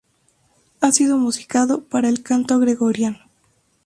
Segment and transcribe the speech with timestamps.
[0.79, 3.19] Ha sido musicado para el canto gregoriano.